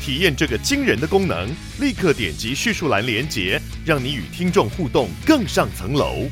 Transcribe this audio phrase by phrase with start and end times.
[0.00, 1.48] 体验这个惊人的功能，
[1.80, 6.28] 立刻点击叙述栏连接，让你与听众互动更上层楼。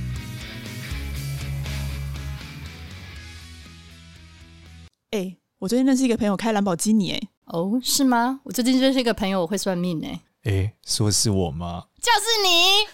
[5.10, 5.36] 哎。
[5.58, 8.40] 我最近认识一个朋友开兰博基尼，哎，哦，是吗？
[8.44, 11.84] 我最近认识一个朋友，我会算命，哎，哎，说是我吗？
[11.98, 12.84] 就是你，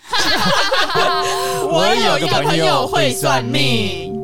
[1.66, 4.14] 我有一个朋友会算命。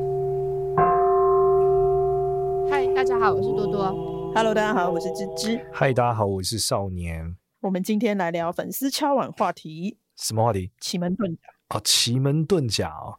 [2.70, 4.17] 嗨，大家好，我是多多。
[4.34, 5.66] Hello，大家好，我是芝芝。
[5.72, 7.36] 嗨，大家好，我是少年。
[7.60, 9.98] 我们今天来聊粉丝敲碗话题。
[10.16, 10.70] 什么话题？
[10.80, 11.40] 奇门遁甲。
[11.70, 13.18] 哦，奇门遁甲哦，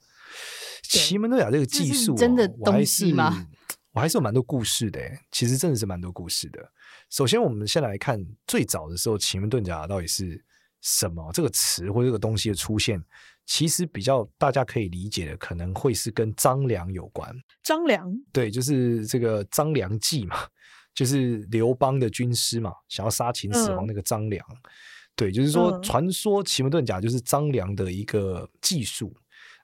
[0.84, 3.48] 奇门遁甲这个技术、哦、真的东西吗？
[3.94, 6.72] 我还是有蛮多故事的，其实真的是蛮多故事的。
[7.10, 10.44] 首先，我们先来看最早的时候，奇门遁甲到底是
[10.82, 11.32] 什么？
[11.34, 13.04] 这个词或这个东西的出现，
[13.46, 17.36] 其实比较大家可以理解的，可能会是跟张良有关。
[17.64, 20.38] 张良，对，就是这个张良计嘛，
[21.00, 24.46] 就是刘邦的军师嘛，想要杀秦始皇那个张良。
[24.50, 24.58] 嗯、
[25.16, 29.16] 对，就是说，传说奇门遁甲就是张良的一个技术，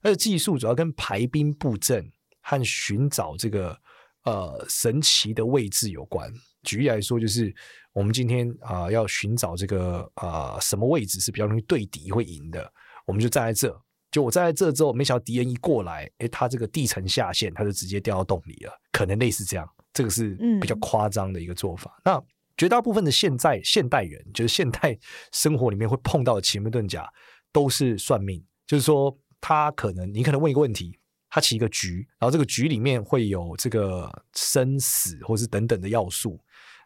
[0.02, 2.10] 而且技术主要跟排兵布阵
[2.42, 3.78] 和寻找这个。
[4.26, 6.34] 呃，神奇的位置有关。
[6.64, 7.54] 举例来说，就是
[7.94, 12.74] 我们今天啊、呃，要寻找这个啊、呃，什么位置是比较容易对敌会赢的，
[13.06, 13.80] 我们就站在这。
[14.10, 18.72] 就我站在这之后，没想到敌人一过来，诶，他这个地层下陷，他就直接掉到洞里了。
[18.92, 22.00] 可能类似这样，这个是比较夸张的一个做法。
[22.04, 22.24] 嗯、那
[22.56, 24.96] 绝大部分的现在现代人，就是现代
[25.32, 27.12] 生活里面会碰到的奇门遁甲，
[27.52, 28.46] 都是算命。
[28.68, 31.00] 就是说，他可能你可能问一个问题。
[31.28, 36.40] 他起一个局，然后这个局里面会有这个生死或是等等的要素，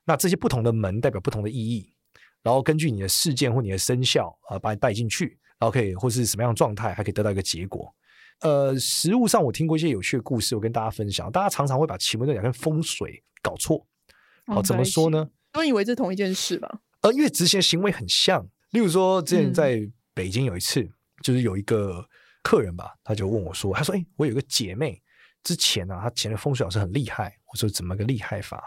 [0.06, 1.94] 那这些不同的门代表不同的意义，
[2.42, 7.94] 然后根据你的事件或你的生肖啊，把你带进去，然后可以或是什么样的状态，还可以得到一个结果。
[8.42, 11.32] 呃，实物上我听过一些有趣的故事，我跟大家分享。
[11.32, 13.86] 大家常常会把奇门遁甲跟风水搞错，
[14.48, 15.30] 好，怎么说呢？
[15.52, 16.82] 都以为这是同一件事吧？
[17.02, 18.48] 呃，因为执行行为很像。
[18.72, 19.80] 例如说，之前在
[20.14, 22.08] 北京有一次，嗯、就是有一个。
[22.42, 25.00] 客人吧，他就问我说：“他说，哎、欸，我有个姐妹，
[25.44, 27.38] 之前呢、啊，她前的风水老师很厉害。
[27.52, 28.64] 我说怎么个厉害法？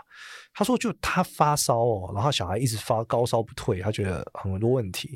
[0.53, 5.09] 他说就她发烧哦，然后小孩一直发高烧不退，他觉得很多问题，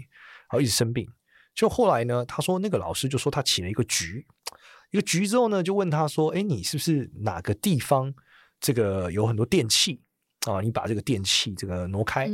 [0.51, 1.07] 然后一直生病。
[1.55, 4.27] 就后来呢，他说那个老师就说他起了一个局，
[4.91, 8.13] 一个局之后呢，就问他说：，哎、欸，你是不是哪个地方
[8.61, 10.01] 这个有很多电器
[10.47, 10.61] 啊？
[10.61, 12.29] 你把这个电器这个挪开，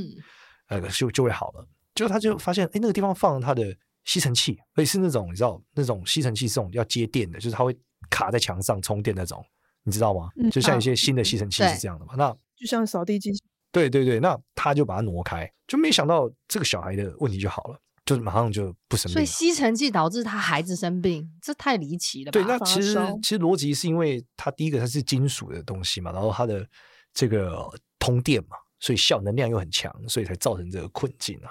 [0.68, 1.68] 呃，就就会好了。
[1.94, 7.72] 结果他就发现，哎、欸，那个地方放了他的。”吸尘器，而且是那种你知道那种吸尘器是这种要接电的，就是它会
[8.10, 9.40] 卡在墙上充电那种，
[9.84, 10.28] 你知道吗？
[10.34, 12.14] 嗯、就像一些新的吸尘器是这样的嘛。
[12.16, 13.30] 嗯、那就像扫地机，
[13.70, 17.78] 对对对，那他就把它挪开，就没想到这个小孩的问题就好了，
[18.16, 19.12] 就马上就不生病。
[19.12, 22.32] 所以吸尘器导致他孩子生病，这太离奇了吧。
[22.32, 26.66] 对，那其实其实逻辑是因为它第一个它是金属的东西嘛，然后它的
[27.12, 27.68] 这个
[27.98, 31.50] 通电嘛，所以效能量又很强，所以才造成这个困境啊。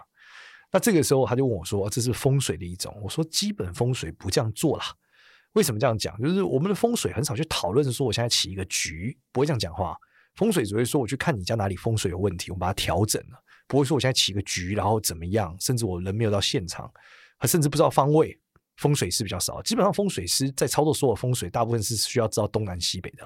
[0.74, 4.86] 那这个时候他就问我说：“这是风水的一种。”我说：“基本风水不这样做啦。
[5.52, 6.18] 为什么这样讲？
[6.22, 9.98] 就是我们的风水很少去讨论说我现在起一个局，不会这样讲话。
[10.36, 16.92] 风水只会说我去看你家哪里风水有问题，我把它调整了，不会说我现在起个局，然后怎么样，甚至我人没有到现场，
[17.38, 18.38] 还甚至不知道方位。
[18.76, 23.24] 风水师比较少，基本上风水师在操作所有风水，大部分是需要知道东南西北的。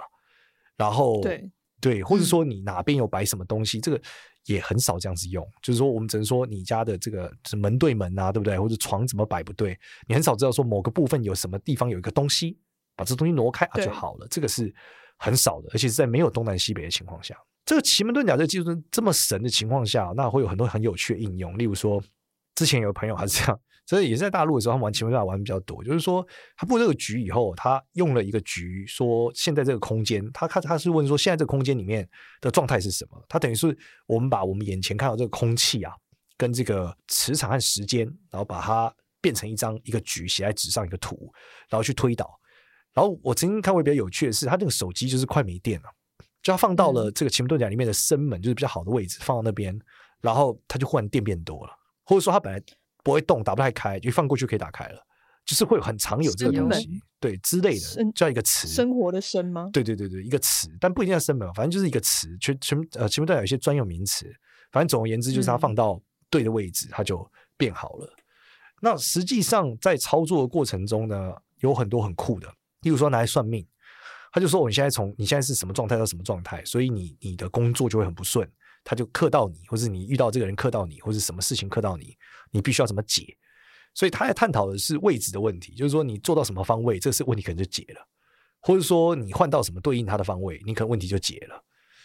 [0.77, 1.49] 然后对
[1.81, 3.99] 对，或者说你哪边有摆什么东西，这个。”
[4.45, 8.59] 也很少这样子用，就是说，我们只能说你家的这个门对门啊，对不对？
[8.59, 9.75] 或者床怎么摆不对，
[10.07, 12.55] 你很少知道说某个部分有什么地方有一个东西，
[12.95, 14.27] 把这东西挪开啊就好了。
[14.29, 14.71] 这个是
[15.17, 17.35] 很少的，而且是在没有东南西北的情况下，
[17.65, 21.57] 这个奇门遁甲这个技术这么神的情况下，那会有很多很有趣的应用。
[21.57, 22.01] 例如说，
[22.53, 23.59] 之前有朋友还是这样。
[23.87, 25.83] 所以也是在大陆的时候，他玩奇门遁甲玩的比较多。
[25.83, 26.25] 就是说，
[26.57, 32.07] 他布这个局以后，他用了一个局，说现在这个空间，他他他是问说，现在这个空间里面
[32.41, 33.23] 的状态是什么？
[33.29, 35.93] 他等于是我们把我们眼前看到这个空气啊，
[36.35, 38.91] 跟这个磁场和时间，然后把它
[39.21, 41.31] 变成一张一个局，写在纸上一个图，
[41.69, 42.27] 然后去推导。
[42.91, 45.89] 然后我曾经看过比较有趣的是，他那个手机就是快没电了，
[46.45, 49.75] 就它放到了这个奇门遁甲里面的生门，就是比较好的位置，放到那边，
[50.21, 51.73] 然后他就忽然电变多了，
[52.05, 52.63] 或者说他本来。
[53.03, 54.99] 不会动，打不太开，就放过去可以打开了，
[55.45, 56.89] 就是会很常有这个东西，
[57.19, 59.69] 对之类的，叫一个词，生活的生吗？
[59.71, 64.25] 对对对对，一个词，但不一定要生门，反正就是一个词，全全呃，奇门遁甲有一些专有名词，
[64.71, 66.01] 反正总而言之就是它放到
[66.31, 68.11] 对的位置，它就变好了。
[68.81, 72.51] 那实际上在操作的过程中呢，有很多很酷的，
[72.81, 73.63] 例如说拿来算命，
[74.35, 78.45] 他就说我现在从你现在是什么状态到什么状态，所以你你的工作就会很不顺，
[78.83, 82.17] 他就克到你，或是你遇到这个人克到你，或是什么事情克到你，
[82.51, 83.33] 你必须要怎么解。
[83.93, 88.05] 所以他在探讨的是位置的问题，就是说你做到什么方位，这是问题可能就解了，
[88.59, 91.63] 或者说你换到什么对应他的方位，你可能问题就解了。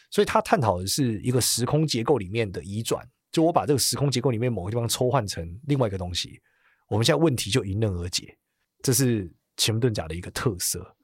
[0.09, 6.41] 所以他探讨的是一个时空结构里面的移转，就我把这个时空结构里面某个地方抽换成另外一个东西，
[6.89, 8.39] 我们现在问题就迎刃而解。
[8.85, 10.97] 这是奇门遁甲的一个特色，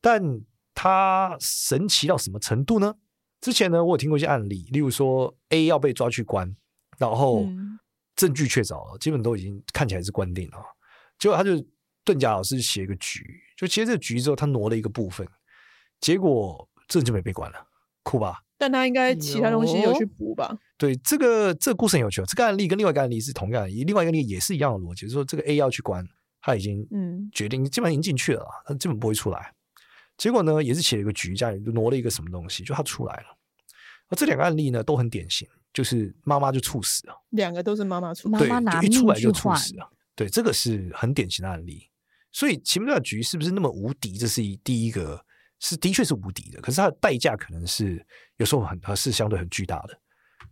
[0.00, 0.40] 但
[0.74, 2.94] 它神奇到什么程度呢？
[3.40, 6.56] 之前呢，我有听过一些案例，例如说 A 要被抓去关，
[6.98, 7.42] 然后。
[7.42, 7.78] 嗯
[8.18, 10.58] 证据确凿了，基本都已经看起来是关定了。
[11.20, 11.52] 结果他就
[12.04, 13.24] 遁甲老师写一个局，
[13.56, 15.24] 就其实这个局之后，他挪了一个部分，
[16.00, 17.68] 结果这就没被关了，
[18.02, 18.42] 酷吧？
[18.58, 20.58] 但他应该其他东西有去补吧？
[20.76, 22.20] 对，这个这个故事很有趣。
[22.26, 26.04] 这个案例跟另外一个案例是同样的，另外一个案例也是一样的逻辑，就是说这个 A 要去关，
[26.40, 29.54] 他已经嗯决定，基本上已经进去了，他基本不会出来。
[30.18, 33.26] 结果呢，也是写了一个局，家里就挪了一个什么东西，就他出来了。
[34.08, 35.48] 而这两个案例呢，都很典型。
[35.70, 39.88] 就是妈妈就猝死了，两个都是妈妈猝妈妈拿一出来就猝死了。
[40.16, 41.88] 对，这个是很典型的案例。
[42.32, 44.16] 所以奇门遁甲局是不是那么无敌？
[44.16, 45.22] 这是一第一个，
[45.60, 46.60] 是的确是无敌的。
[46.62, 48.04] 可是它的代价可能是
[48.38, 49.96] 有时候很它是相对很巨大的。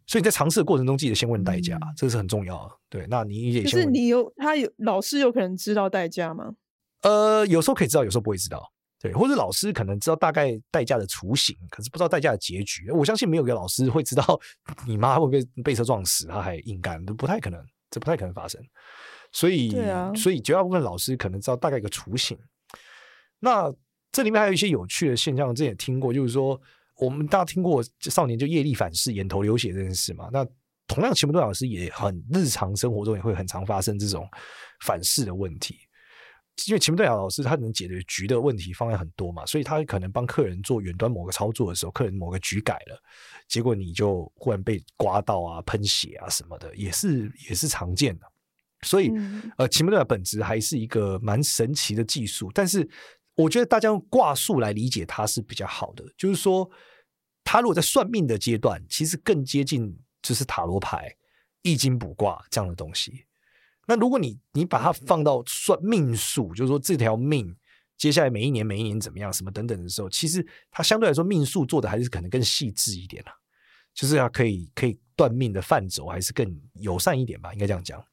[0.07, 2.75] 所以你在尝试的过程中，记得先问代价，嗯、这个是很重要的。
[2.91, 3.73] 对，那你也先问。
[3.73, 6.55] 可是你有他有老师有可能知道代价吗？
[7.03, 8.71] 呃，有时候可以知道，有时候不会知道。
[8.99, 12.91] 对，或者老师可能知道大概代价的雏形，可是不知道代价的结局。
[12.91, 14.41] 我相信没有一个老师会知道
[14.87, 18.61] 你妈会不会被车撞死，他还硬干，都不太可能，这不太可能发生。
[19.33, 22.39] 所以，啊，所以绝大部分老师可能知道大概一个雏形。
[23.39, 23.71] 那
[24.11, 26.59] 这里面还有一些有趣的现象，之前也听过，就是说
[26.97, 30.31] 我们大家听过少年就业力反噬、眼头流血这件事嘛？
[30.33, 30.47] 那
[30.87, 34.27] 同样，奇门遁甲老师也很日常生活中也会很常发生这种
[34.87, 35.77] 反噬的问题。
[36.67, 42.99] 因为奇门遁甲老师他能解决局的问题方案很多嘛，所以他可能帮客人做远端某个操作的时候，客人某个局改了，
[43.47, 48.27] 结果你就忽然被刮到啊、喷血啊什么的，也是也是常见的。
[48.83, 52.89] 所以，嗯、呃，奇门遁甲本质还是一个蛮神奇的技术，但是
[53.35, 56.05] 我觉得大家用卦术来理解它是比较好的。
[56.17, 56.69] 就是说，
[57.45, 61.15] 他如果在算命的阶段，其实更接近就是塔罗牌、
[61.63, 63.26] 易经卜卦这样的东西。
[63.87, 67.55] 那如果你你把它放到算命数，就是说这条命
[67.97, 73.31] 接下来每一年每一年怎么样什么等等的时候，其实它相对来说命数做的还是可能更细致一点了，
[73.95, 78.05] 就是它可以可以断命的范畴还是更友善一点吧，应该这样讲。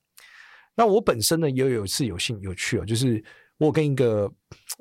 [0.75, 3.23] 那我本身呢也有一次有幸有趣啊，就是
[3.57, 4.31] 我跟一个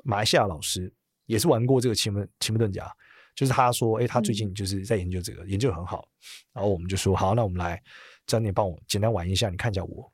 [0.03, 0.93] 马来西亚老师
[1.25, 2.87] 也是玩过这个奇门奇门遁甲，
[3.35, 6.07] 就是他说，哎，他最近就是在研究这个，研究很好，
[6.53, 7.81] 然后我们就说好，那我们来，
[8.27, 10.12] 这样你帮我简单玩一下，你看一下我。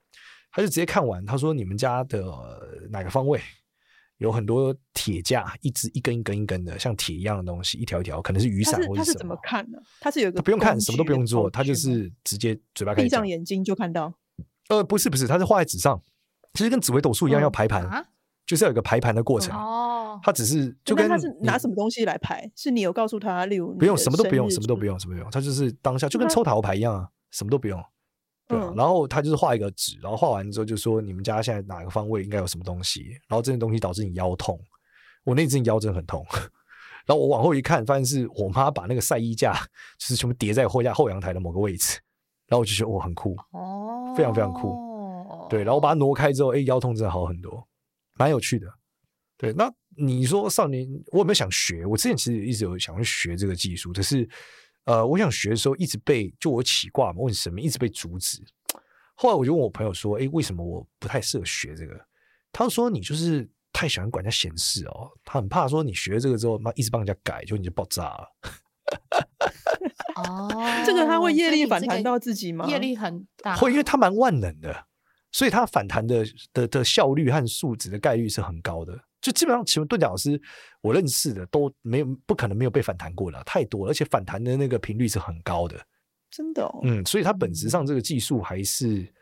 [0.52, 2.24] 他就直接看完，他说：“你们家的
[2.92, 3.40] 哪个方位
[4.18, 9.78] 有很多铁架，一直一根一根一根的，像铁一样的东西，一条一条，可能是雨伞或者什么。”他是怎么看呢？
[10.00, 14.14] 他是有个不用看，什么都不用做，他就是直接嘴巴，闭上眼睛就看到。
[14.70, 16.02] 呃，不是不是，他是画在纸上，
[16.54, 18.06] 其实跟紫微斗数一样，要排盘，嗯啊、
[18.46, 19.56] 就是要有个排盘的过程。
[19.56, 22.52] 哦，他只是就跟他是拿什么东西来排？
[22.56, 27.84] 是你有告诉他，例如不用，什么都不用，什么都不用，什么都不用，他就是当下就跟抽塔罗牌一样啊，什么都不用。
[28.50, 34.60] 对，然后他就是画一个纸，然后画完之后就说，你们家现在哪个方位应该有什么东西，然后这件东西导致你腰痛。
[35.24, 36.26] 我那阵腰真的很痛，
[37.06, 39.54] 然后我往后一看，发现是我妈把那个晒衣架
[40.00, 42.00] 就是全部叠在后架后阳台的某个位置，
[42.48, 44.76] 然后我就觉得哇，很酷哦，非常非常酷。
[45.48, 47.64] 对，然后我把它挪开之后，哎，腰痛真的好很多，
[48.18, 48.68] 蛮有趣的。
[49.38, 51.86] 对，那你说少年，我有没有想学？
[51.86, 54.28] 我之前其实一直有想去学这个技术，可是。
[54.90, 58.44] 呃，我想学的时候一直被就我起卦嘛，问神明一直被阻止。
[59.14, 61.94] 后来我就问我朋友说：“哎，为什么我不太适合学这个？”
[62.52, 68.28] 他说：“你就是太喜欢管人家闲事哦，他很怕说你学了这个之后，妈一直帮人家改，就你就爆炸了。
[70.18, 70.50] ”哦，
[70.84, 72.66] 这个他会业力反弹到自己吗？
[72.68, 74.88] 业力很大，会，因为他蛮万能的，
[75.32, 78.98] 所以它反弹的的的效率和数值的概率是很高的。
[79.22, 80.42] 就基本上，奇门遁甲老师
[80.82, 85.78] 我认识的都没有，不可能没有被反弹过的，太多了，而且反弹的那个频率是很高的，
[86.32, 86.64] 真的。
[86.64, 86.80] 哦。
[86.84, 89.14] 嗯，所以它本质上这个技术还是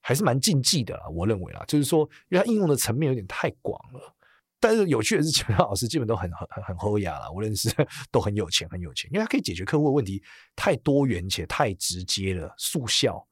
[0.00, 4.14] 还是蛮禁忌的，我认为啦，就是说，因为它应用的层面有点太广了。
[4.58, 7.70] 但是有趣的是，其他老师基本都很很很厚雅了，我认识
[8.10, 10.20] 都很有钱，很有钱，因为它可以解决客户的问题，
[10.56, 13.24] 太多元且太直接了，速效。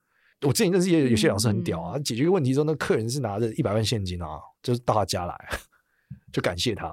[0.42, 5.36] 我之前认识也有些老师很屌啊，嗯、解决一个问题之后，那客人是拿着一百万现金啊，就是到他家来。
[6.32, 6.90] 就感谢他，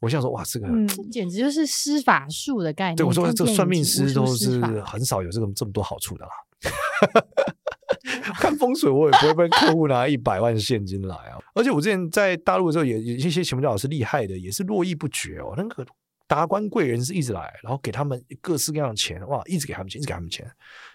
[0.00, 2.96] 我想说哇，这个、嗯、简直就是施法术的概念。
[2.96, 6.32] 对我说，这个算命师都是很少有这个这么多好处的啦。
[8.38, 11.38] 看风水，我也不会被客户拿一百万现金来啊。
[11.54, 15.54] 而且我之前在大陆的时候，也有一些奇门遁甲老师厉害的，也是络绎不绝哦。
[15.56, 15.86] 那个
[16.26, 20.50] 达官贵人是一直来，然后给他们各式各样的钱，哇，一直给他们钱，一直给他们钱，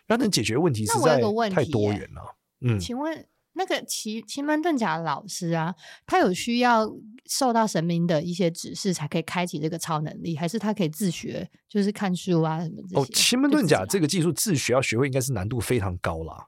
[0.08, 1.20] 然后能解决问题实在
[1.50, 2.36] 太多元了。
[2.62, 3.26] 嗯，请问。
[3.58, 5.74] 那个奇奇门遁甲老师啊，
[6.06, 6.86] 他有需要
[7.26, 13.02] 受到神明的一些指示才可以开启这个超能力，还是他可以自学，就是看书啊什么这些？
[13.02, 16.46] 哦，奇门遁甲这个技术自学要学会，应该是难度非常高啦。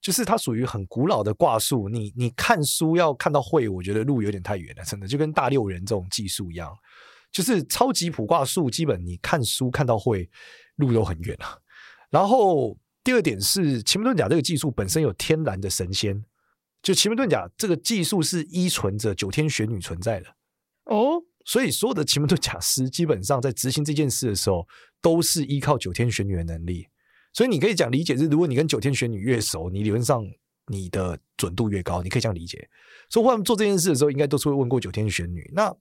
[0.00, 6.76] 就是它属于很古老的卦术，你你看书要看到会，我觉得路有点太远了，真的就跟大六人这种技术一样，
[7.30, 10.28] 就是超级普卦术，基本你看书看到会，
[10.74, 11.56] 路都很远啊。
[12.10, 12.76] 然后
[13.08, 16.22] 第二点是奇门遁甲这个技术本身有天然的神仙。
[16.82, 20.26] 就奇门遁甲这个技术是依存着九天玄女存在的
[20.84, 24.68] 哦，所以所有的奇门遁甲师基本上在执行这件事的时候，
[25.00, 26.86] 都是依靠九天玄女的能力。
[27.32, 30.22] 所以你可以讲理解是，如果你跟九天玄女越熟，你理论上
[30.66, 32.68] 你的准度越高，你可以这样理解。
[33.08, 35.50] 所以他们做这件事的时候，应该都是会问过九天玄女。
[35.54, 35.74] 那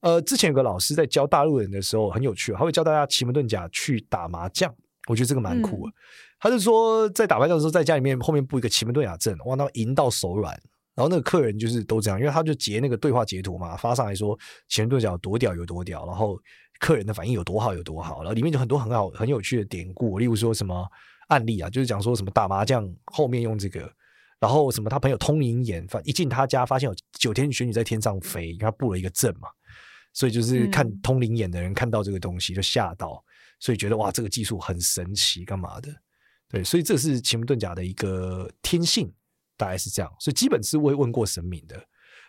[0.00, 4.70] 呃，之前有个老师在教大陆人的时候很有趣，他会教大家奇门遁甲去打麻将，
[5.08, 5.90] 我觉得这个蛮酷的。
[5.90, 5.94] 嗯
[6.40, 10.58] 他就说，在打麻将的时候，在家里面后面布一个奇门遁甲阵，哇，那赢到手软。
[10.94, 16.38] 然后那个客人就是都这样，因为他就截那个对话截图嘛，发上来说奇门遁甲有多屌有多屌，然后
[16.78, 18.18] 客人的反应有多好有多好。
[18.22, 20.86] 然后里面就很多很好很有趣的典故，例如说什么
[21.28, 23.90] 案例啊，就是讲说什么打麻将后面用这个，
[24.40, 29.48] 然后什么他朋友通灵眼，反一进他家发现有九天玄女在天上飞，因为他布了一个阵嘛，
[30.12, 33.22] 所以就是看通灵眼的人看到这个东西就吓到，
[33.58, 35.88] 所以觉得哇，这个技术很神奇，干嘛的？
[36.50, 39.10] 对，所以这是奇门遁甲的一个天性，
[39.56, 40.12] 大概是这样。
[40.18, 41.80] 所以基本是会问过神明的，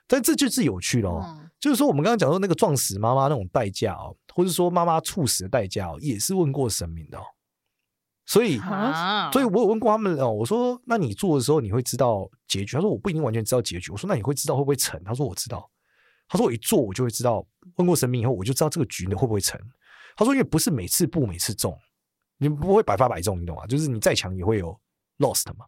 [0.07, 1.21] 但这就是有趣喽。
[1.23, 7.23] 嗯、就是说，我们刚刚讲到那个撞死妈妈那种代价哦，或者说妈妈猝死的代价哦，也是问过神明的哦。
[8.27, 10.31] 所以，啊、所以我有问过他们哦。
[10.31, 12.75] 我说，那你做的时候你会知道结局？
[12.75, 13.91] 他说我不一定完全知道结局。
[13.91, 15.03] 我说，那你会知道会不会成？
[15.03, 15.67] 他说我知道。
[16.29, 17.45] 他说我一做我就会知道。
[17.77, 19.59] 问过神明以后，我就知道这个局呢会不会成。
[20.15, 21.75] 他说，因为不是每次布每次中。
[22.41, 23.67] 你不会百发百中，你懂吗？
[23.67, 24.75] 就是你再强也会有
[25.19, 25.67] lost 嘛。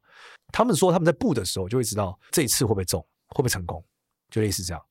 [0.52, 3.84] 他们说他们在布的时候就会知道这一次会不会中，会不会成功，
[4.32, 4.84] 就类似这样。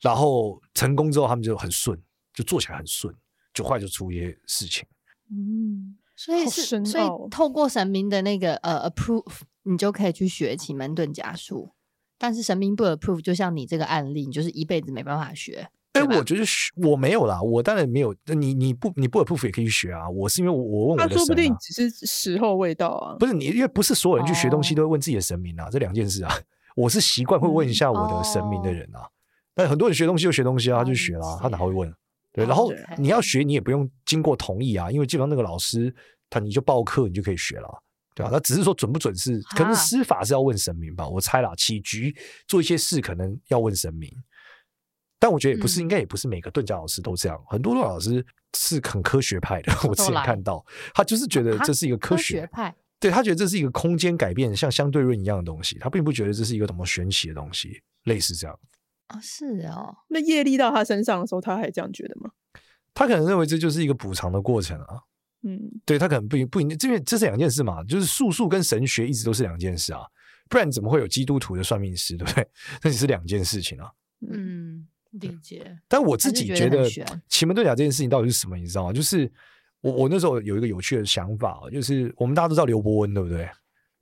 [0.00, 1.96] 然后成功之后他们就很顺，
[2.34, 3.14] 就做起来很顺，
[3.54, 4.84] 就快就出一些事情。
[5.30, 11.70] 嗯，所以是所以透过神明的那个呃 approve，你就可以去学奇门遁甲术。
[12.18, 15.70] 但是神明不 approve，就像你这个案例，你就是一辈子没办法学。
[15.92, 18.14] 哎，欸、我觉得学我没有啦，我当然没有。
[18.26, 20.08] 你你不你不 approve 也可以去学啊。
[20.08, 23.16] 我是因为我我问我的神、啊，他说不定只是时候未到啊。
[23.18, 26.34] 不是你，因为不是所有人去学东西都会问自己的神明啊，哦、这两件事啊。
[26.74, 29.06] 我是习惯会问一下我的神明的人啊。
[29.54, 31.92] 但很多人学东西就学东西啊，他就学啦，他哪会问？
[32.32, 35.94] 对，然后你要学，你也不用经过同意啊，因为基本上那个老师
[36.30, 37.68] 他你就报课，你就可以学了，
[38.14, 38.30] 对啊？
[38.30, 41.52] 他只是说准不准是，可能施法是要问神明吧，我猜啦。
[41.54, 42.16] 起局
[42.48, 44.10] 做一些事可能要问神明。
[45.22, 47.40] 但我觉得也不是，应该也不是每个遁甲老师都这样。
[47.46, 48.26] 很多的老师
[48.58, 58.58] 是很科学派的，我之前看到他就是觉得这是一个科学派，对，他觉得这是一个空间改变，像相对论一样的东西，他并不觉得这是一个什么玄奇的东西，类似这样
[59.06, 59.94] 啊，是哦。
[60.08, 62.28] 那业力到他身上的时候，他还这样觉得吗？
[62.92, 64.98] 他可能认为这就是一个补偿的过程啊。
[65.44, 70.00] 嗯，对，他可能不不一定，因为这是两件事嘛，就是术数跟神学一直都是两件事啊，
[70.50, 72.44] 不然怎么会有基督徒的算命师，对不对？
[72.82, 73.88] 那只是两件事情啊。
[74.28, 74.88] 嗯。
[75.12, 76.88] 理解，但我自己觉得
[77.28, 78.92] 奇门遁甲这件事情到底是什么，你知道吗？
[78.92, 79.30] 就是
[79.80, 83.48] 我我那时候有一个有趣的想法，就是我们大家都知道刘伯温，对不对？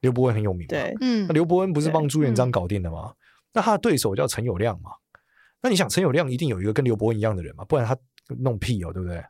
[0.01, 3.13] 刘伯温很有名嘛，对，嗯，那刘伯温不是帮朱元璋搞定的吗？
[3.53, 4.91] 那他的对手叫陈友谅嘛？
[5.61, 7.65] 那你想陈友谅一定有一个跟刘伯温一样的人嘛？
[7.65, 7.97] 不然他
[8.39, 9.21] 弄屁哦，对不对？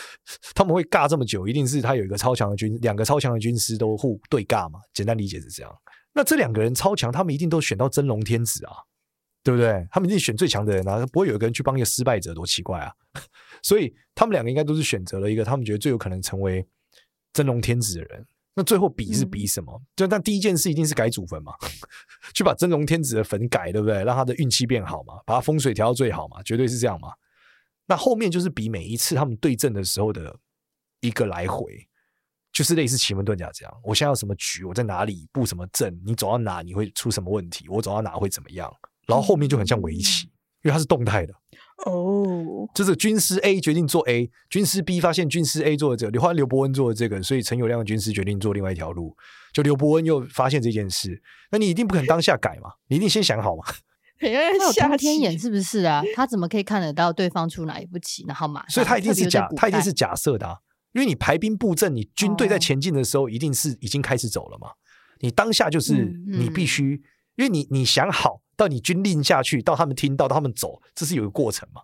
[0.54, 4.80] 他们会尬这么久，一定是他有一个超强的军，两个超强的军师都互对尬嘛？
[4.92, 5.72] 简单理解是这样。
[6.12, 8.72] 那这两个人超强，他们一定都选到真龙天子啊。
[9.48, 9.88] 对不对？
[9.90, 12.92] 他们一定选最强的人啊，不会有一个人去帮一个失败者，多奇怪啊！
[13.64, 16.62] 所以他们两个应该都是选择了一个他们觉得最有可能成为
[17.32, 18.26] 真龙天子的人。
[18.54, 19.80] 那最后比是比什么？
[19.96, 21.54] 就但第一件事一定是改祖坟嘛，
[22.34, 24.04] 去把真龙天子的坟改，对不对？
[24.04, 27.08] 让他的运气变好嘛，把他风水调到最好嘛，绝对是这样嘛。
[27.86, 30.36] 那后面就是比每一次他们对阵的时候的
[31.00, 31.88] 一个来回，
[32.52, 33.74] 就是类似奇门遁甲这样。
[33.82, 34.62] 我现在有什么局？
[34.64, 35.98] 我在哪里布什么阵？
[36.04, 37.66] 你走到哪你会出什么问题？
[37.70, 38.70] 我走到哪会怎么样？
[39.08, 40.26] 然后后面就很像围棋，
[40.62, 41.34] 因为它是动态的
[41.86, 42.68] 哦。
[42.74, 49.16] 就是军师 A 决定做 A，军师 B 发现军师 A 做了这个，刘欢刘伯温做了这个，所以陈友谅的军师决定做另外一条路。
[49.52, 52.70] 就刘伯温又发现这件事，那你一定不可能当下改嘛？
[52.88, 53.64] 你一定先想好嘛？
[54.20, 56.02] 他有通天眼是不是啊？
[56.14, 58.70] 他怎么可以看得到对方出哪一步棋，然后马上？
[58.70, 60.56] 所以他一定是假，他一定是假设的啊。
[60.92, 64.70] 因为你排兵布阵，你军队在前进的时候，一定是已经开始走了嘛。
[65.20, 65.94] 你当下就是
[66.26, 67.02] 你必须，嗯嗯、
[67.36, 71.80] 因为你你想好到你军令下去，到他们听到，到他们走，这是有一个过程嘛。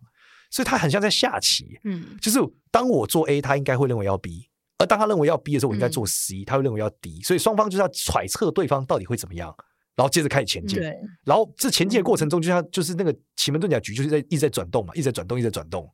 [0.50, 2.38] 所以他很像在下棋，嗯，就是
[2.70, 7.22] 当我做 A，他应该会认为要 B，而当他认为要 B 的时候，我应该做 C，嗯、他会认为要 D。
[7.22, 9.54] 所以双方就是要揣测对方到底会怎么样，
[9.96, 10.78] 然后接着开始前进。
[10.78, 15.88] 对，然后这前进的过程中，就像就是那个奇门遁甲局，就是在一直在转动嘛，一直在转动，一直在转动。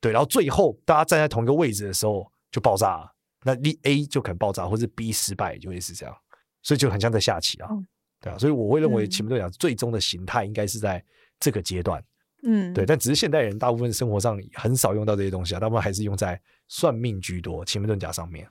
[0.00, 6.14] 对，然后最后大家站在同一个位置的时候就爆炸了，那 A 就可能爆炸，或者 B 失败，就会是这样。
[6.62, 7.86] 所以就很像在下棋啊，嗯、
[8.20, 11.04] 对啊，所以我会认为奇门遁甲最终的形态应该是在
[11.38, 12.02] 这个阶段。
[12.42, 18.48] 嗯，对，但只是现代人大部分生活上很少用到这些东西啊，大部分还是用在算命居多，奇门遁甲上面。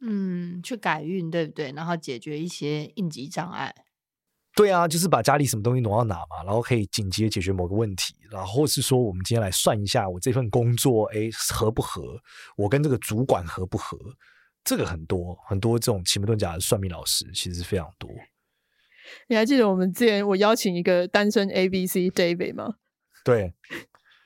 [0.00, 1.72] 嗯，去改运，对不对？
[1.72, 3.74] 然后解决一些应急障碍。
[4.54, 12.20] 对啊，就是把家里什么东西挪到哪嘛，然后可以紧急的解决某个问题，然后是说我们今天来算一下我这份工作，哎，合不合？
[12.56, 13.98] 我跟这个主管合不合？
[14.64, 18.10] 这个很多很多这种奇门遁甲的算命老师其实非常多。
[19.28, 22.74] 你还记得我们之前我邀请一个单身 A B C David 吗？
[23.24, 23.52] 对，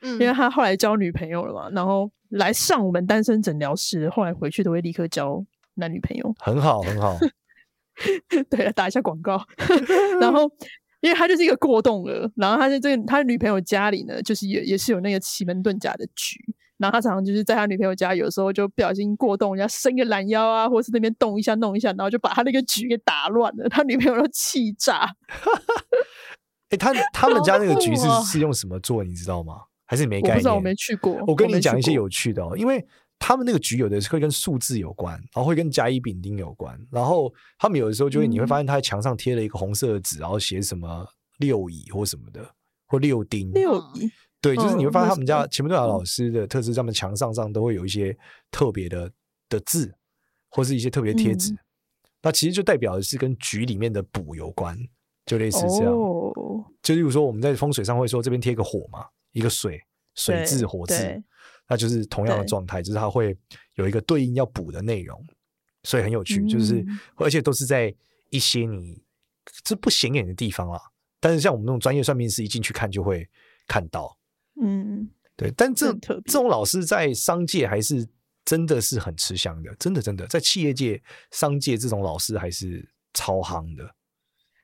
[0.03, 7.19] 因为他后来交女朋友了嘛，然后来上我们单身诊疗室，后来回去都会立刻交男女朋友，很好很好。
[8.49, 9.45] 对，打一下广告。
[10.21, 10.51] 然后，
[11.01, 16.39] 因为他就是一个过动儿，然后他在这个他女朋友家里呢，就是也也是有那个奇门遁甲的局，
[16.83, 25.09] 然后他常常就是在他女朋友家，有时候就不小心过动，人家伸个懒腰啊，或是那边动一下弄一下，然后就把他那个局给打乱了，他女朋友都气炸。
[26.71, 29.05] 哎、欸，他 他们家那个局是是用什么做？
[29.05, 29.55] 你知道吗？
[29.87, 30.35] 还是你没概念？
[30.35, 31.23] 我不知道，我没去过。
[31.27, 32.85] 我跟你讲一些有趣的哦，因为
[33.19, 41.07] 他们那个局有的是会跟数字有关，然后会跟甲乙丙丁有关，然后他们有的时候就会你会发现他在墙上贴了一个红色的纸，然后写什么
[41.39, 42.45] 六乙或什么的，
[42.87, 43.53] 或六丁。
[43.53, 44.11] 六乙。
[44.43, 48.15] 对，就是你会发现他们家奇门遁甲老师的特质，他们墙上上都会有一些
[48.51, 49.11] 特别的
[49.49, 49.95] 的字，
[50.51, 51.53] 或是一些特别贴纸。
[51.53, 51.59] 嗯、
[52.21, 54.77] 那其实就代表的是跟局里面的补有关。
[55.25, 56.33] 就类似这样，哦、
[56.83, 59.81] 就例如说我们在风水上会说这边贴个火嘛，一个水
[60.17, 61.23] 水字火字，
[61.69, 63.39] 那就是同样的状态，就是它会
[63.77, 65.25] 有一个对应要补的内容，
[65.85, 67.95] 所以很有趣，嗯、就是而且都是在
[68.31, 69.01] 一些你
[69.63, 70.91] 这不显眼的地方啦。
[71.21, 73.25] 但是像我们那种专业算命师一进去看就会
[73.69, 74.19] 看到，
[74.61, 75.53] 嗯，对。
[75.57, 78.07] 但这这种老师在商界还是
[78.45, 83.95] 真的是很吃香的，真的真的在企业界、商界这种老师还是超夯的。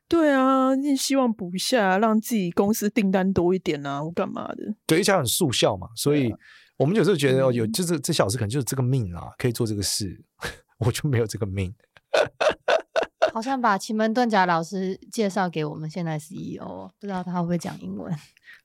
[0.09, 4.74] 对啊，你希望补一下，让自己公司订单多一点啊，或干嘛的？
[4.87, 6.35] 对，而且很速效嘛，所以
[6.79, 10.18] 我们有时候觉得哦，有就是这小时可能就是这个命啊，可以做这个事，
[10.81, 11.74] 我就没有这个命。
[13.38, 18.12] 好像把奇门遁甲老师介绍给我们现在 CEO，不知道他会不会讲英文，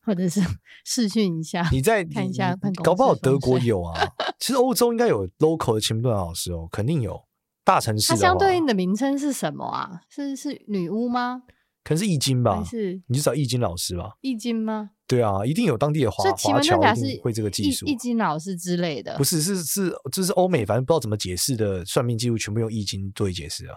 [0.03, 0.41] 或者是
[0.83, 3.93] 试训一下，你再看一下，搞不好德国有啊，
[4.39, 7.23] 其实欧洲应该有 local 的奇门遁甲老师哦，肯定有。
[7.63, 10.01] 大城市，它相对应的名称是什么啊？
[10.09, 11.43] 是是女巫吗？
[11.83, 12.63] 可能是易经吧？
[12.63, 14.13] 是，你就找易经老师吧？
[14.21, 14.89] 易经吗？
[15.05, 19.15] 对啊，一定有当地的华华侨是会这个技术，易经老师之类的。
[19.17, 23.75] 不是，是是，这是欧美，反正不知道怎么解释的算命技术，全部用易经做一解释啊。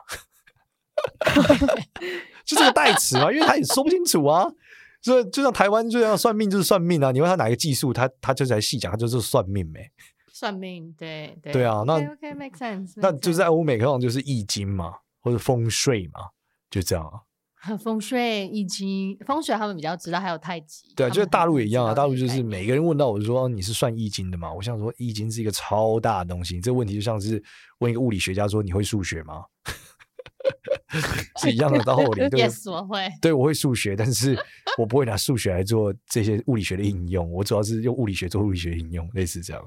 [2.45, 4.47] 就这个代词嘛，因为他也说不清楚啊。
[5.03, 7.13] 所以就像台湾，就像算命就是算命啊。
[7.13, 9.81] 你问他哪个技术，他他就在细讲，他就是算命没。
[10.33, 12.95] 算命，对对对啊，那 OK, okay make sense。
[12.97, 16.21] 那就是在欧美，可能就是易经嘛，或者风水嘛，
[16.71, 17.21] 就这样啊。
[17.79, 20.93] 风水、易经、风水他们比较知道，还有太极。
[20.95, 21.95] 对啊，就是大陆也一样啊。
[21.95, 24.53] 大陆就是每个人问到我就说，你是算易经的吗？
[24.53, 26.61] 我想说，易经是一个超大的东西。
[26.61, 27.43] 这个问题就像是
[27.79, 29.45] 问一个物理学家说，你会数学吗？
[31.41, 32.29] 是一样的道理。
[32.29, 33.09] 对， Yes，我会。
[33.21, 34.39] 对，我会数学，但是
[34.79, 37.31] 我不会拿数学来做这些物理学的应用。
[37.33, 39.63] 我主要是用物理学做物理学应用，类似这样。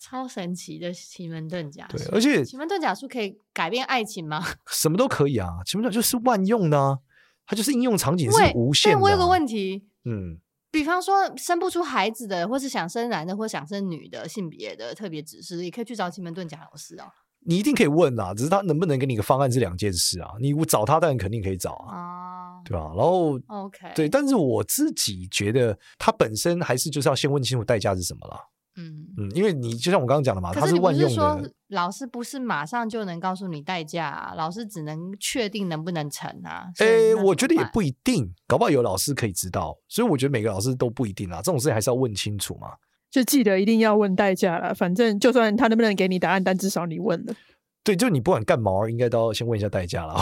[0.00, 4.44] 超神奇的奇门遁甲，对，而且奇门遁甲术可以改变爱情吗？
[4.70, 6.98] 什么都可以啊，奇门遁甲就是万用的啊，
[7.44, 9.00] 它就是应用场景是无限的啊。
[9.00, 10.38] 但我有个问题，嗯，
[10.70, 17.08] 比方说生不出孩子的，或是想生男的，或想生女的性别的特别指示，也可以去找奇门遁甲老师啊。
[17.40, 20.32] 你一定可以问啊，只是他能不能给你个方案是两件事啊。
[20.40, 22.92] 你找他，当然肯定可以找啊，啊对吧？
[22.96, 28.36] 然后，OK，对，但是我自己觉得，他本身还是就是要先问清楚代价是什么了。
[28.80, 31.14] 嗯嗯，因为你就像我刚刚讲的嘛，它是万用的。
[31.14, 36.66] 说老师不是马上就能告诉你代价啊，老师只能确定能不能成啊。
[36.78, 39.76] 诶、欸，我觉得也不一定，搞不好有老师可以知道。
[39.88, 42.68] 所以我觉得每个老师都不一定啊，这种事还是要问清楚嘛。
[43.10, 47.34] 就记得一定要问代价了，反正就算他能不能给你答案，但至少你问了。
[47.82, 50.14] 对，就你不管干嘛，应该都要先问一下代价了。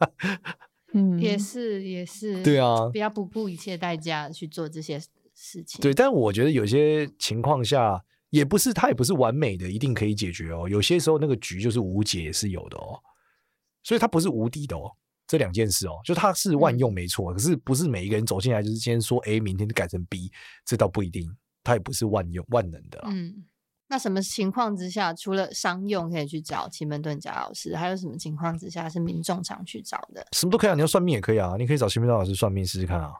[0.94, 2.42] 嗯，也是也是。
[2.42, 5.00] 对啊，不要不顾一切代价去做这些。
[5.38, 10.66] 事情对，但我觉得有些情况下也不是，它也不是完美的，一定可以解决哦。
[10.66, 12.98] 有些时候那个局就是无解也是有的哦。
[13.82, 14.90] 所以它不是无敌的哦。
[15.26, 20.32] 这两件事哦，就它是万用没错，嗯、可是不是每一个人走进来就是今天说 A，明天就改成 B，
[20.64, 21.30] 这倒不一定。
[21.66, 23.02] 它也不是万用万能的。
[23.06, 23.44] 嗯，
[23.88, 30.24] 那什么情况之下，除了商用可以去找奇门遁甲老师，还有什么情况之下是民众常去找的？
[30.30, 33.12] 什么都可以啊，你要算命也可以啊，你可以找奇门遁甲老师算命试试看啊，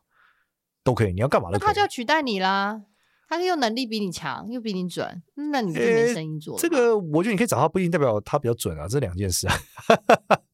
[0.85, 1.13] 都可以。
[1.13, 1.59] 你要干嘛的？
[1.59, 2.83] 那他就要取代你啦。
[3.29, 6.63] 他又能力比你强，又比你准，那你就没生意做，欸。
[6.63, 9.55] 这个我觉得你可以找他，不一定代表他比较准啊，这两件事啊。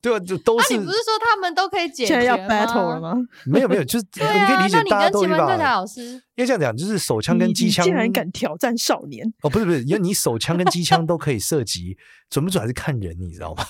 [0.00, 0.74] 对啊，就都是。
[0.74, 2.24] 啊、你不是说他们都可以解决？
[2.24, 3.14] 要 battle 了吗？
[3.46, 5.56] 没有没有，就是、啊、你可以理解大家都一把。
[5.56, 6.00] 老师，
[6.36, 9.26] 因为这样讲，就是手枪跟机枪，竟然敢挑战少年？
[9.42, 11.96] 哦，不是不是，因为你手枪跟机枪都可以射击，
[12.30, 13.64] 准不准还是看人，你知道吗？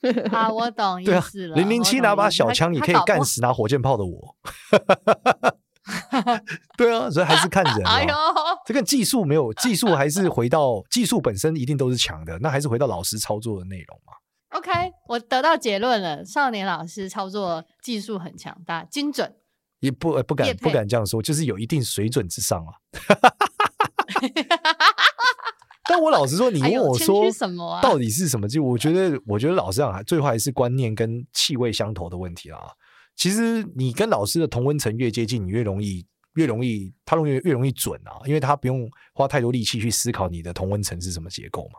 [0.32, 1.56] 啊，我懂意思了。
[1.56, 4.36] 零零七拿把小枪也可以干死拿火箭炮的我。
[6.78, 7.86] 对啊，所以还是看人。
[7.86, 8.14] 哎呦，
[8.66, 14.12] 这个技术没有技术，还是回到技术本身一定都是强的，那还是回到老师操作的内容嘛。
[14.54, 14.70] OK，
[15.08, 19.34] 我得到结论了，少年老师操作技术很强大，精准。
[19.80, 22.74] 也不不敢不敢这样说，就是有一定水准之上啊。
[25.86, 28.48] 但我老实说，你问我说什么到底是什么？
[28.48, 32.58] 就我觉 得，我觉得老实讲，最后还是观念跟气味相投的问题啦。
[33.16, 41.78] 其实你跟老师的同温层越接近，你越容易越容易，他容易越容易准啊，因为他不用花太多力气去思考你的同温层是什么结构嘛。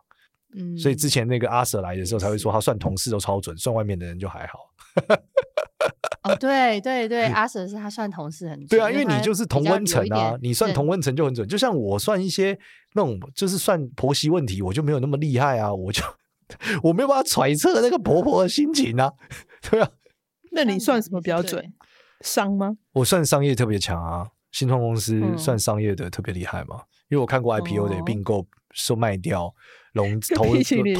[0.56, 4.60] 嗯，所以之前那个阿 Sir 来的时候才会说他算同事都超准，算外面的人就还好。
[6.24, 8.68] 哦，对对对， 阿 Sir 是他算同事很准。
[8.68, 11.48] 对啊，因为你就是同温层啊，你算同温层就很准。
[11.48, 12.58] 就像我算一些
[12.94, 16.02] 那种就是算婆媳问题，我就没有那么厉害啊，我就
[16.82, 19.12] 我没有办法揣测那个婆婆的心情啊，
[19.70, 19.90] 对啊。
[20.54, 21.74] 那你算什么比较准？
[22.22, 22.78] 商吗？
[22.94, 26.78] 我算商业特别强啊，新创公司算商业的特别厉害嘛？
[26.78, 29.54] 嗯、因为我看过 IPO 的并购、售卖掉、
[29.96, 30.44] 融投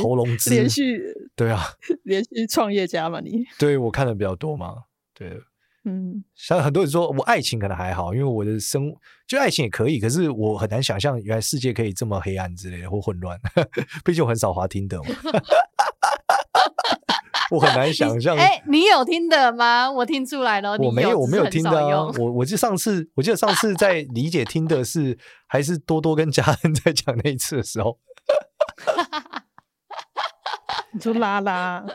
[0.02, 1.00] 投融资，连续
[1.36, 1.62] 对啊，
[2.04, 3.44] 连续创业家嘛你？
[3.60, 4.74] 对我看的比较多嘛？
[5.14, 5.38] 对，
[5.84, 8.92] 嗯，像很多人说我爱情可能还好，因为我的生
[9.28, 13.38] 就爱情也可以，可是我很难想象原来世界可以这么黑暗之类的或混乱，
[14.06, 15.04] 毕竟我很少滑听的嘛。
[17.52, 18.36] 我很难想象。
[18.36, 19.92] 哎、欸，你有听的吗？
[19.92, 20.76] 我听出来了。
[20.80, 22.10] 我没有，我没有听的、啊。
[22.18, 28.00] 我我就上次，我记得上次在理解听的是，还是多多跟家人在讲那一次的时候。
[30.96, 31.86] 你说拉拉？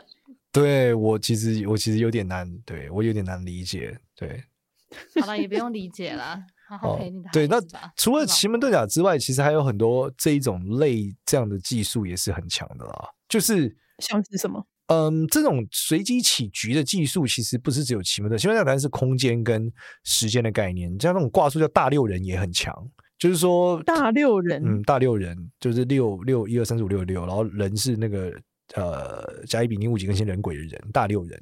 [0.53, 3.99] 对，我其实我其实有点难，对我有点难理解。
[4.15, 4.45] 对，
[5.23, 7.31] 好了，也不用理解了，好好陪你的。
[7.33, 7.57] 对，那
[7.97, 13.09] 除了奇门遁甲之外，其实还有很多这一种类这样的技术也是很强的啦。
[13.27, 14.67] 就是像是什么？
[14.89, 20.91] 嗯，这种随机起局的技术其实不是只有奇门遁，奇门遁甲是空间跟时间的概念。
[21.01, 22.75] 像那种卦术叫大六人也很强，
[23.17, 28.37] 就是说大六人，嗯，大六人就是六六一二三四五六六，然后人是那个
[28.75, 31.41] 呃甲乙丙丁戊己庚辛壬癸的人，大六人，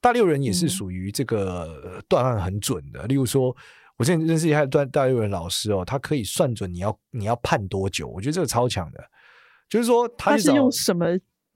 [0.00, 3.02] 大六人也是属于这个断案很准的。
[3.02, 3.54] 嗯、例如说，
[3.96, 9.02] 我现在认识一下断大六人老师哦，他可以算准你要你要判多久，我觉得这个超强的，
[9.68, 11.06] 就是说他，他是用什么？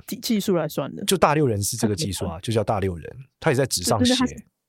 [0.06, 4.14] 技技术来算的，就大六人是这个技术啊，就叫大六人，他也在纸上写，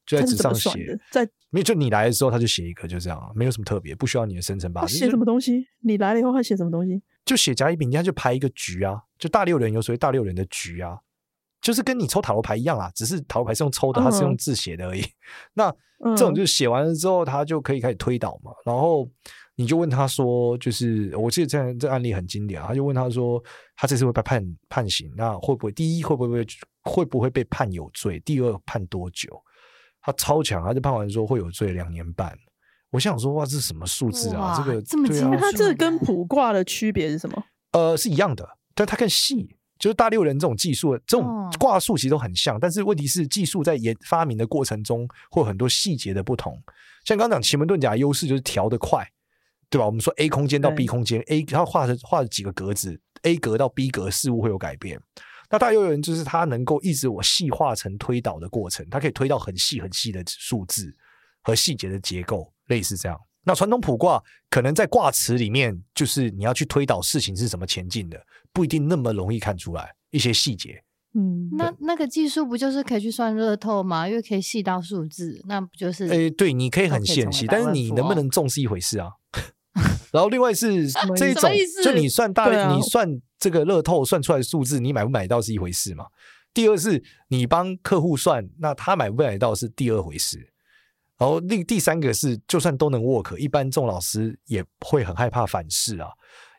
[0.03, 4.95] 就在纸上写，在没有就你来的时候他就写一个，就这样啊，没有什么特别，不需要你的生辰八字。
[4.95, 5.67] 写什么东西？
[5.81, 7.03] 你来了以后他写什么东西？
[7.23, 10.97] 就写甲乙丙丁，他就排一个局啊，就大六人有所谓大六人的局啊，
[11.62, 15.03] 就是跟你抽塔罗牌一样啊，只是塔罗牌是用抽的，它是用字写的而已。
[15.53, 15.73] 那
[16.15, 19.10] 这种就是写完了之后，他就可以开始推导嘛，然后。
[19.60, 23.43] 你就问他说，就是我记得这样这案例很经典啊，他就问他说，
[23.75, 26.45] 他这次会被判判刑，那会不会第一会不会
[26.84, 28.19] 会不会被判有罪？
[28.19, 29.27] 第二判多久？
[29.99, 32.38] 他超强，他就判完说会有罪两年半。
[32.91, 34.56] 我想说哇，这是什么数字啊？
[34.56, 35.36] 这个这么精、啊？
[35.41, 37.43] 他这个跟卜卦的区别是什么？
[37.71, 39.53] 呃，是一样的，但它更细。
[39.77, 46.53] 就是大六人这种技术，这种卦数其实都很像，但是问题是技术在研发明的过程中会有很多细节的不同。
[47.03, 49.05] 像刚刚讲奇门遁甲优势就是调得快。
[49.69, 49.85] 对吧？
[49.85, 54.97] 我们说 A 空间到 B 空间，A 它画成画了几个格子，A 格到 B 格事物会有改变。
[55.49, 60.95] 那大六人就是它能够一直我细化成推导的过程，它可以推到很细很细的数字
[61.43, 63.19] 和细节的结构，类似这样。
[63.43, 68.17] 那传统卜卦可能在卦辞里面，就是你要去推导事情是怎么前进的，
[68.58, 70.84] 不一定那么容易看出来一些细节。
[71.13, 74.10] 嗯，那那个技术不就是可以去算乐透吗？
[74.10, 76.08] 因为可以细到数字，那不就是？
[76.08, 79.12] 诶，对，你可以很细很细，但是你能不能中是一回事啊。
[80.12, 81.52] 然后另外是这一种，
[81.84, 86.08] 就你算大，啊、你算这个乐透算出来的数字，你买不买到是一回事嘛？
[86.52, 90.52] 第二是你帮客户算，那他买不买到是第二回事。
[91.20, 96.10] 然后另第三个是，就算都能 work，一般这种老师也会很害怕反噬啊，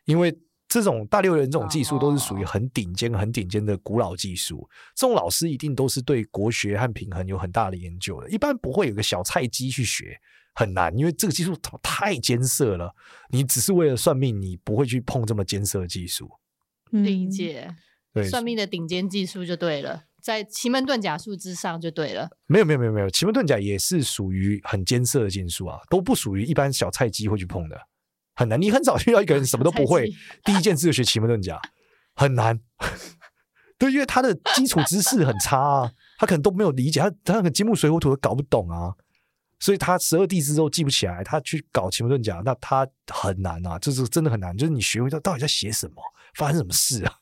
[0.04, 0.36] 因为
[0.68, 4.68] 这种大六元这种技术都是属于很顶尖、很顶尖的古老技术。
[4.94, 10.20] 这种老师一定都是对国学和平衡有很大的研究的，一般不会有个小菜鸡去学，
[10.54, 12.94] 很难，因为这个技术太艰涩了。
[13.30, 16.30] 你只是为了算命，你不会去碰这么艰涩的技术。
[16.90, 17.74] 理解，
[18.12, 22.28] 对，算命的顶尖技术就对了，在奇门遁甲术之上就对了。
[22.46, 27.80] 没有没有没有没有，奇门遁甲也是属于很艰涩的技术啊，都不属于一般小菜鸡会去碰的。
[28.38, 30.08] 很难，你很少遇到一个人 什么都不会，
[30.44, 31.60] 第一件事就学奇门遁甲，
[32.14, 32.60] 很难。
[33.76, 38.94] 对，因为他的基础知识很差啊，他可能都没有理解，他他那个金木水火土都搞不懂啊，
[39.58, 46.00] 所以他十二地支都记不起来，他去搞奇门遁甲，那他很难啊，就是真的很难，就是你学会到到底在写什么，
[46.34, 47.12] 发生什么事啊？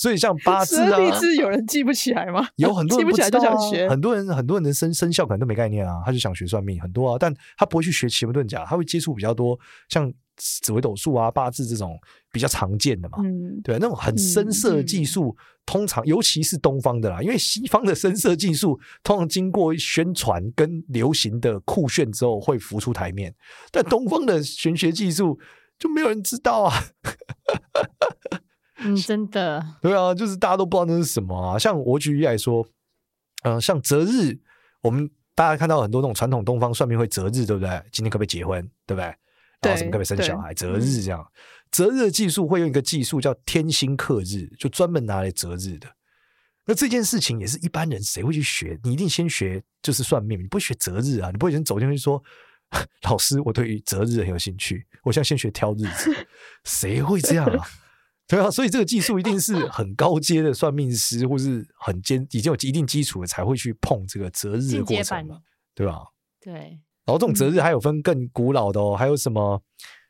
[0.00, 0.98] 所以像八字啊，
[1.38, 2.48] 有人记不起来吗？
[2.56, 9.58] 有很多人记不起来就想学，很多人很多人的生生肖可能都没概念啊，他就想学算命，很多啊，但他不会去学奇门遁甲，他会接触比较多
[9.90, 11.98] 像紫微斗数啊、八字这种
[12.32, 23.34] 比较常见的嘛，嗯、对，那种很深色的技术，嗯、通常尤其是东方的啦，因为西方的深色技术通常经过宣传跟流行的酷炫之后会浮出台面，
[23.70, 25.38] 但东方的玄学技术
[25.78, 26.72] 就没有人知道啊。
[28.80, 31.58] 嗯，真的，对啊，就是大家都不知道那是什么啊。
[31.58, 32.66] 像我举例来说，
[33.42, 34.38] 嗯、呃，像择日，
[34.82, 37.82] 我们大家看到很多那种传统东方算命会择日，对不对？
[37.92, 39.14] 今天可不可以结婚，对不对？
[39.62, 40.54] 然后什么可不可以生小孩？
[40.54, 41.26] 择日这样，
[41.70, 45.86] 择日的技术会用一个技术叫天星克日，就专门拿来择日的。
[46.64, 48.78] 那这件事情也是一般人谁会去学？
[48.82, 52.22] 你一定先学就是算命，你不会学择日啊，你不会先走进去说，
[53.02, 56.14] 老师，我对于择日很有兴趣，我现在先学挑日子，
[56.64, 57.66] 谁会这样啊？
[58.30, 65.40] 对啊，所以这个技术一定是很高阶的算命师，或是很坚已经有一定基础的才会去碰这个择日的过程嘛，
[65.74, 66.04] 对吧？
[66.40, 66.52] 对。
[67.04, 69.60] 然后这种择日还有分更古老的哦，还有什么？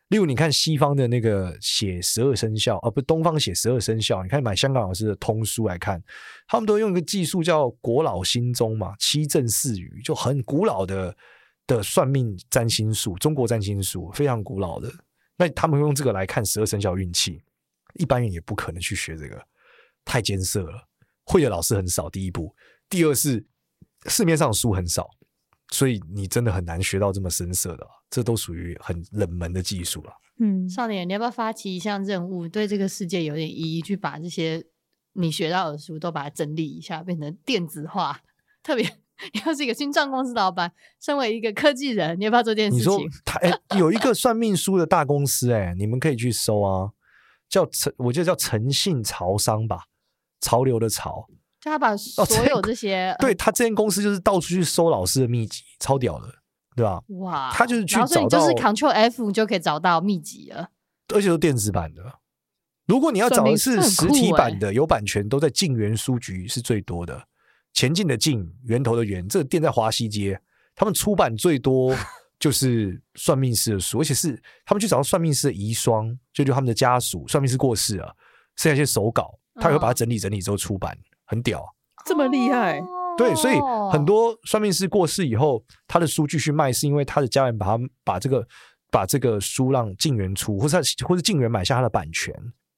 [0.09, 4.22] 例如你看西方的那个写十二生肖，而不是东方写十二生肖。
[4.22, 6.02] 你看买香港老师的通书来看，
[6.46, 11.16] 他们都用一个技术叫国老心中嘛，七正四余，就很古老的
[11.66, 14.92] 的算命占星术，中国占星术非常古老的。
[15.38, 17.40] 那他们会用这个来看十二生肖运气。
[17.94, 19.42] 一般人也不可能去学这个，
[20.05, 20.88] 太艰涩了，
[21.24, 22.09] 会的老师很少。
[22.11, 22.55] 第一步，
[22.88, 23.46] 第二是
[24.07, 25.09] 市面上书很少，
[25.72, 30.12] 所以你真的很难学到这么深涩的，这都属于很冷门的技术了。
[30.42, 34.64] 嗯，少年，你要不要发起一项任务，对这个世界有点意义，去把这些
[35.12, 38.20] 你学到的书都把它整理一下，变成电子化？
[38.62, 38.85] 特别，
[39.35, 42.83] 你要是一个新创公司老板，身为一个科技人，你要不要做这件事情？
[42.83, 46.90] 你说，他哎，有一个算命书的大公司，哎，你们可以去搜啊。
[47.51, 49.85] 叫诚，我记得叫诚信潮商吧，
[50.41, 51.27] 潮流的潮。
[51.61, 56.27] 就他把所有这些，哦、对他这间公司就是到处去搜老师的秘籍，超屌的，
[56.75, 57.03] 对吧？
[57.19, 60.71] 哇，他就是去找到，就是 Ctrl F 就可以找到秘籍了，
[61.13, 62.21] 而且是电子版的。
[62.87, 67.27] 如果你要找的是实体版的，有版权，都在晋源书局是最多的。
[67.75, 70.41] 前进的进，源头的源，这个店在华西街，
[70.75, 71.95] 他们出版最多。
[72.40, 78.16] 就是算命师的书，而且是他们去找到算命师的遗孀，就就他们的家属，算命师过世了，
[78.57, 81.62] 剩下一些手稿，他也会把它整理整理之后出版，很屌，
[82.07, 82.83] 这么厉害。
[83.18, 83.59] 对，所以
[83.92, 88.48] 很多算命师过世以后，他的书继续卖，是因为他的家人把他把这个
[88.90, 92.35] 把这个书让晋源出，或者或者晋源买下他的版权，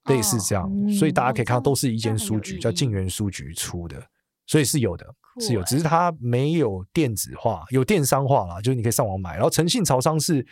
[0.06, 4.04] 类似这样，所以大家可以看到都是一间书局叫晋源书局出的，
[4.52, 5.06] 所以是有的。
[5.40, 9.32] 是有，只是它没有电子化，有电商化啦，就是你可以上网买。
[9.32, 10.46] 然后诚信潮商是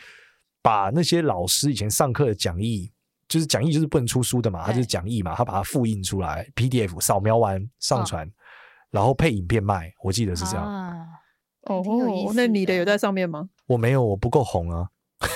[0.62, 2.90] 把那些老师以前上课的讲义，
[3.28, 8.30] 就是讲义就是不能出书的嘛，它就是讲义嘛，他把它复印出来，PDF 扫描完上传，哦、
[8.90, 9.92] 然后配影片卖。
[10.02, 10.64] 我记得是这样。
[10.64, 10.96] 啊、
[11.64, 11.84] 哦，
[12.34, 13.50] 那你的有在上面吗？
[13.66, 14.88] 我没有，我不够红啊，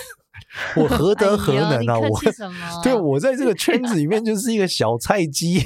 [0.75, 1.99] 我何德何能啊？
[1.99, 2.19] 我
[2.83, 5.63] 对，我在这个圈子里面 就是一个小菜鸡。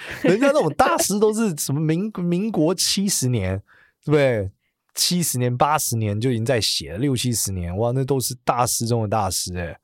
[0.22, 3.58] 人家那种大师都是什么民民国七十年，
[4.04, 4.50] 对不对？
[4.92, 9.78] 七十年、八十年就已经在写了，六七十年，哇，那都是大师中的大师哎，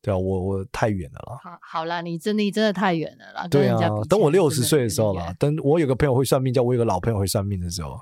[0.00, 1.40] 对啊，我我太远了啦。
[1.42, 3.48] 好，好啦，你真的真的太远了啦。
[3.48, 3.76] 对啊，
[4.08, 7.98] 等我六十岁的时候啦，等我有个朋友会算命，叫我有个老朋友会算命的时候，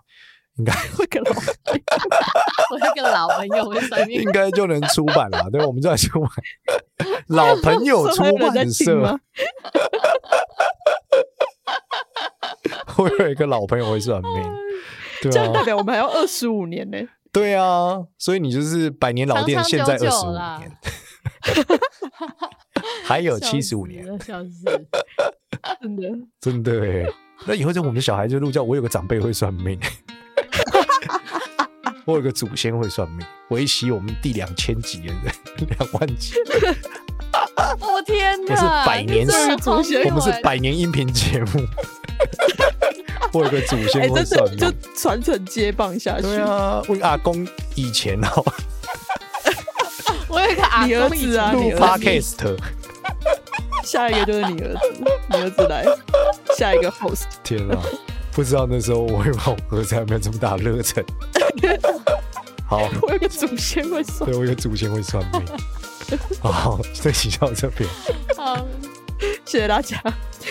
[0.59, 5.49] 应该 会跟老我有个老朋友会算命， 应该就能出版了。
[5.51, 6.31] 对，我们就来出版
[7.29, 9.19] 老朋友出版社。
[12.97, 14.33] 我有一个老朋友会算命，
[15.23, 16.99] 对啊，这样代表我们还要二十五年呢。
[17.33, 20.77] 对啊，所以你就是百年老店，现在二十五年，
[23.05, 24.65] 还有七十五年，笑死，
[25.81, 26.09] 真的
[26.41, 27.07] 真的哎。
[27.47, 29.81] 那以后就我们的小孩就入教我有个长辈会算命，
[32.05, 35.33] 我有个祖先会算命，维系我们第两千几年的
[35.79, 36.35] 两万几。
[37.81, 38.53] 我天哪！
[38.53, 39.27] 我是百年
[39.59, 41.67] 祖先我们是百年音频节目，
[43.33, 44.57] 我有个祖哎、先会真算命。
[44.59, 46.23] 的就传承接棒下去。
[46.23, 48.45] 对啊，我阿公以前哦
[50.29, 52.57] 我有一个阿你儿子啊录 podcast，
[53.85, 54.81] 下一个就是你儿子，
[55.29, 55.85] 你儿子来，
[56.57, 57.25] 下一个 host。
[57.43, 57.83] 天啊，
[58.33, 61.05] 不知道那时候我会把我儿子有没有这么大的热忱。
[62.67, 65.45] 好，我有个祖先会算对，我有个祖先会算命。
[66.41, 67.89] 好，这期到这边，
[68.37, 68.67] 好，
[69.45, 70.03] 谢谢大家。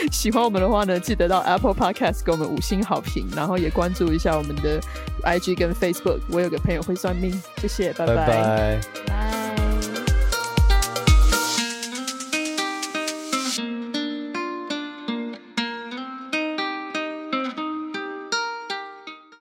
[0.11, 4.79] 喜欢我们的话呢，记得到 Apple Podcast 给我们五星好评，然后也关注一下我们的
[5.23, 6.19] IG 跟 Facebook。
[6.29, 9.10] 我有个朋友会算命，谢谢，拜拜。